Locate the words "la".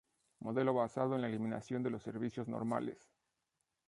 1.21-1.27